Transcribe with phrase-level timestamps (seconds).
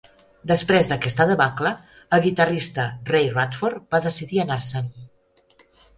[0.51, 1.73] Després d'aquesta debacle,
[2.17, 4.93] el guitarrista Ray Radford va decidir anar-se'n.